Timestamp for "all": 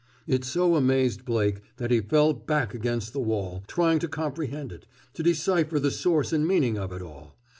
7.03-7.35